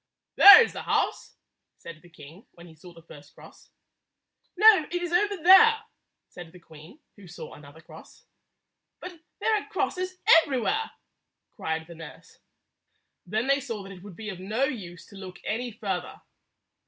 [0.35, 1.35] "There is the house,"
[1.77, 3.69] said the king when he saw the first cross.
[4.57, 5.83] "No; it is over there,"
[6.27, 8.25] said the queen, who saw another cross.
[8.99, 10.89] "But there are crosses everywhere!"
[11.55, 12.39] cried the nurse.
[13.27, 16.19] Then they saw that it would be of no use to look any further.